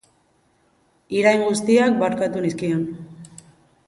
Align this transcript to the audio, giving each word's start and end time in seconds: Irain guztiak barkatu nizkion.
Irain 1.19 1.43
guztiak 1.47 1.99
barkatu 2.05 2.41
nizkion. 2.47 2.81